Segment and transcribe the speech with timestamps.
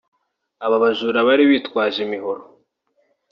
[0.63, 2.41] Abo bajura bari bitwaje imihoro